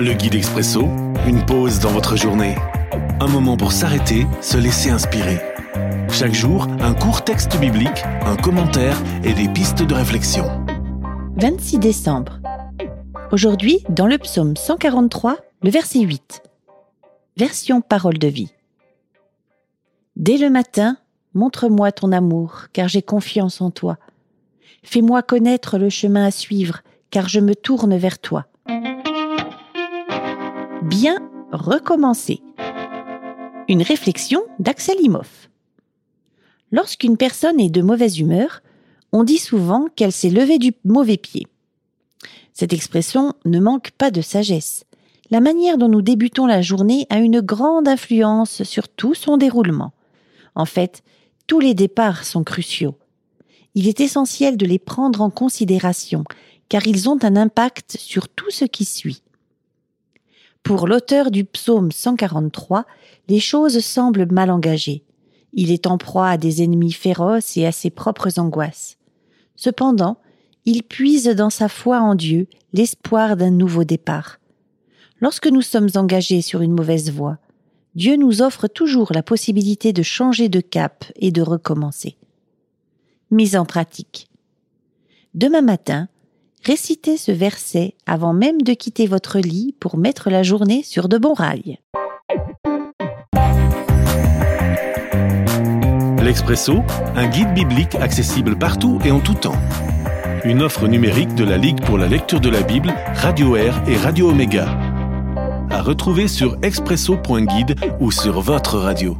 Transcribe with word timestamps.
Le 0.00 0.12
guide 0.12 0.36
expresso, 0.36 0.82
une 1.26 1.44
pause 1.44 1.80
dans 1.80 1.90
votre 1.90 2.14
journée. 2.14 2.54
Un 3.18 3.26
moment 3.26 3.56
pour 3.56 3.72
s'arrêter, 3.72 4.28
se 4.40 4.56
laisser 4.56 4.90
inspirer. 4.90 5.40
Chaque 6.08 6.34
jour, 6.34 6.68
un 6.78 6.94
court 6.94 7.24
texte 7.24 7.58
biblique, 7.58 8.04
un 8.24 8.36
commentaire 8.36 8.96
et 9.24 9.32
des 9.32 9.48
pistes 9.48 9.82
de 9.82 9.94
réflexion. 9.94 10.44
26 11.38 11.80
décembre. 11.80 12.38
Aujourd'hui, 13.32 13.82
dans 13.88 14.06
le 14.06 14.18
psaume 14.18 14.54
143, 14.56 15.38
le 15.64 15.70
verset 15.70 15.98
8. 15.98 16.42
Version 17.36 17.80
parole 17.80 18.18
de 18.18 18.28
vie. 18.28 18.52
Dès 20.14 20.36
le 20.36 20.48
matin, 20.48 20.96
montre-moi 21.34 21.90
ton 21.90 22.12
amour, 22.12 22.66
car 22.72 22.86
j'ai 22.86 23.02
confiance 23.02 23.60
en 23.60 23.72
toi. 23.72 23.98
Fais-moi 24.84 25.22
connaître 25.22 25.76
le 25.76 25.88
chemin 25.88 26.24
à 26.24 26.30
suivre, 26.30 26.82
car 27.10 27.28
je 27.28 27.40
me 27.40 27.56
tourne 27.56 27.96
vers 27.96 28.20
toi. 28.20 28.46
Bien 30.88 31.18
recommencer. 31.52 32.40
Une 33.68 33.82
réflexion 33.82 34.40
d'Axel 34.58 34.96
Imhoff. 35.02 35.50
Lorsqu'une 36.72 37.18
personne 37.18 37.60
est 37.60 37.68
de 37.68 37.82
mauvaise 37.82 38.18
humeur, 38.18 38.62
on 39.12 39.22
dit 39.22 39.36
souvent 39.36 39.88
qu'elle 39.94 40.12
s'est 40.12 40.30
levée 40.30 40.56
du 40.56 40.72
mauvais 40.84 41.18
pied. 41.18 41.46
Cette 42.54 42.72
expression 42.72 43.34
ne 43.44 43.60
manque 43.60 43.90
pas 43.98 44.10
de 44.10 44.22
sagesse. 44.22 44.84
La 45.30 45.40
manière 45.40 45.76
dont 45.76 45.90
nous 45.90 46.00
débutons 46.00 46.46
la 46.46 46.62
journée 46.62 47.06
a 47.10 47.18
une 47.18 47.42
grande 47.42 47.86
influence 47.86 48.62
sur 48.62 48.88
tout 48.88 49.12
son 49.12 49.36
déroulement. 49.36 49.92
En 50.54 50.64
fait, 50.64 51.02
tous 51.46 51.60
les 51.60 51.74
départs 51.74 52.24
sont 52.24 52.44
cruciaux. 52.44 52.96
Il 53.74 53.88
est 53.88 54.00
essentiel 54.00 54.56
de 54.56 54.64
les 54.64 54.78
prendre 54.78 55.20
en 55.20 55.28
considération, 55.28 56.24
car 56.70 56.86
ils 56.86 57.10
ont 57.10 57.18
un 57.22 57.36
impact 57.36 57.98
sur 57.98 58.30
tout 58.30 58.50
ce 58.50 58.64
qui 58.64 58.86
suit. 58.86 59.22
Pour 60.62 60.86
l'auteur 60.86 61.30
du 61.30 61.44
psaume 61.44 61.92
143, 61.92 62.84
les 63.28 63.40
choses 63.40 63.80
semblent 63.80 64.30
mal 64.30 64.50
engagées. 64.50 65.04
Il 65.52 65.70
est 65.70 65.86
en 65.86 65.98
proie 65.98 66.28
à 66.28 66.36
des 66.36 66.62
ennemis 66.62 66.92
féroces 66.92 67.56
et 67.56 67.66
à 67.66 67.72
ses 67.72 67.90
propres 67.90 68.38
angoisses. 68.38 68.98
Cependant, 69.56 70.18
il 70.64 70.82
puise 70.82 71.24
dans 71.28 71.50
sa 71.50 71.68
foi 71.68 72.00
en 72.00 72.14
Dieu 72.14 72.46
l'espoir 72.72 73.36
d'un 73.36 73.50
nouveau 73.50 73.84
départ. 73.84 74.38
Lorsque 75.20 75.46
nous 75.48 75.62
sommes 75.62 75.88
engagés 75.94 76.42
sur 76.42 76.60
une 76.60 76.74
mauvaise 76.74 77.10
voie, 77.10 77.38
Dieu 77.94 78.16
nous 78.16 78.42
offre 78.42 78.68
toujours 78.68 79.12
la 79.12 79.22
possibilité 79.22 79.92
de 79.92 80.02
changer 80.02 80.48
de 80.48 80.60
cap 80.60 81.04
et 81.16 81.32
de 81.32 81.42
recommencer. 81.42 82.16
Mise 83.30 83.56
en 83.56 83.64
pratique. 83.64 84.28
Demain 85.34 85.62
matin, 85.62 86.08
récitez 86.64 87.16
ce 87.16 87.32
verset 87.32 87.94
avant 88.06 88.32
même 88.32 88.62
de 88.62 88.72
quitter 88.72 89.06
votre 89.06 89.38
lit 89.38 89.74
pour 89.80 89.96
mettre 89.96 90.30
la 90.30 90.42
journée 90.42 90.82
sur 90.82 91.08
de 91.08 91.18
bons 91.18 91.34
rails. 91.34 91.78
L'Expresso, 96.22 96.82
un 97.16 97.26
guide 97.26 97.54
biblique 97.54 97.94
accessible 97.94 98.58
partout 98.58 98.98
et 99.04 99.10
en 99.10 99.20
tout 99.20 99.34
temps. 99.34 99.56
Une 100.44 100.62
offre 100.62 100.86
numérique 100.86 101.34
de 101.34 101.44
la 101.44 101.56
Ligue 101.56 101.80
pour 101.84 101.98
la 101.98 102.06
lecture 102.06 102.40
de 102.40 102.48
la 102.48 102.62
Bible, 102.62 102.94
Radio 103.14 103.56
Air 103.56 103.82
et 103.88 103.96
Radio 103.96 104.30
Omega. 104.30 104.68
À 105.70 105.82
retrouver 105.82 106.28
sur 106.28 106.56
expresso.guide 106.62 107.76
ou 108.00 108.10
sur 108.10 108.40
votre 108.40 108.78
radio. 108.78 109.16